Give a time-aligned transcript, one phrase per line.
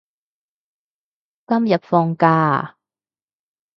[1.45, 2.75] 今日放假啊？